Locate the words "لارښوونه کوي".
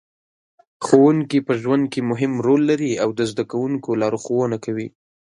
4.01-4.87